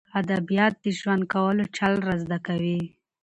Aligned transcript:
ادبیات 0.19 0.75
د 0.83 0.85
ژوند 0.99 1.23
کولو 1.33 1.63
چل 1.77 1.93
را 2.07 2.15
زده 2.23 2.37
کوي. 2.47 2.81